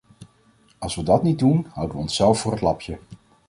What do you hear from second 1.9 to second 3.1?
we onszelf voor het lapje.